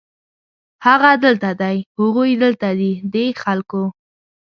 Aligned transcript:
هغه 0.85 1.11
دلته 1.25 1.49
دی، 1.61 1.77
هغوی 1.99 2.31
دلته 2.43 2.69
دي، 2.79 2.91
دې 3.13 3.25
خلکو 3.41 3.83